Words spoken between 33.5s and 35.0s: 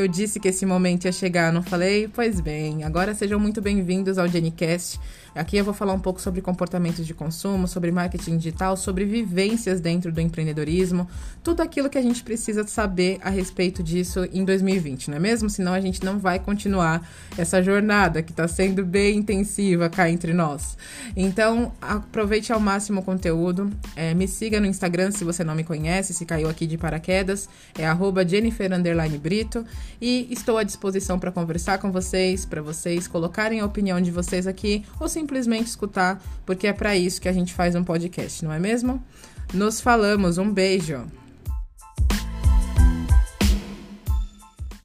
a opinião de vocês aqui,